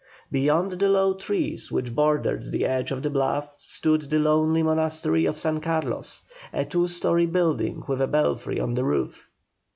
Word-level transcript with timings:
Beyond 0.31 0.71
the 0.71 0.89
low 0.89 1.13
trees 1.13 1.71
which 1.71 1.93
bordered 1.93 2.51
the 2.51 2.65
edge 2.65 2.89
of 2.89 3.03
the 3.03 3.11
bluff 3.11 3.53
stood 3.59 4.09
the 4.09 4.17
lonely 4.17 4.63
monastery 4.63 5.25
of 5.25 5.37
San 5.37 5.59
Carlos, 5.59 6.23
a 6.51 6.65
two 6.65 6.87
storey 6.87 7.27
building 7.27 7.83
with 7.87 8.01
a 8.01 8.07
belfry 8.07 8.59
on 8.59 8.73
the 8.73 8.83
roof. 8.83 9.29